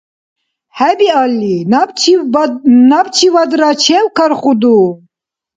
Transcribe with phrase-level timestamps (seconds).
[0.77, 1.55] -ХӀебиалли,
[3.61, 4.79] набчивадра чевкархуду?